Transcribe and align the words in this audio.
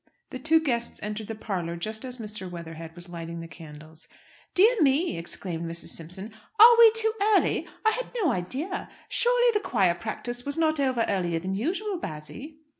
The 0.31 0.39
two 0.39 0.59
guests 0.59 0.99
entered 1.03 1.27
the 1.27 1.35
parlour 1.35 1.75
just 1.75 2.03
as 2.03 2.17
Mr. 2.17 2.49
Weatherhead 2.49 2.95
was 2.95 3.07
lighting 3.07 3.39
the 3.39 3.47
candles. 3.47 4.07
"Dear 4.55 4.81
me," 4.81 5.15
exclaimed 5.15 5.63
Mrs. 5.69 5.89
Simpson, 5.89 6.33
"are 6.59 6.75
we 6.79 6.91
too 6.93 7.11
early? 7.21 7.67
I 7.85 7.91
had 7.91 8.07
no 8.19 8.31
idea! 8.31 8.89
Surely 9.09 9.51
the 9.53 9.59
choir 9.59 9.93
practice 9.93 10.43
was 10.43 10.57
not 10.57 10.79
over 10.79 11.05
earlier 11.07 11.37
than 11.37 11.53
usual, 11.53 11.99
Bassy?" 11.99 12.57